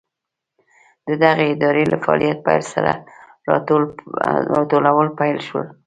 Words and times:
د 1.07 1.09
دغې 1.23 1.45
ادارې 1.53 1.83
له 1.91 1.97
فعالیت 2.03 2.37
پیل 2.45 2.63
سره 2.73 2.91
راټولول 4.59 5.07
پیل 5.19 5.37
شول. 5.47 5.65